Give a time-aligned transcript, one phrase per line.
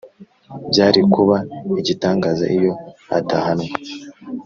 [0.69, 1.37] byari kuba
[1.79, 2.73] igitangaza iyo
[3.17, 3.75] adahanwa;